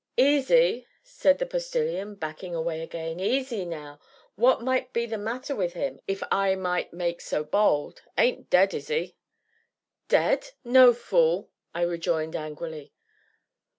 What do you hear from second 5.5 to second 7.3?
with him, if I might make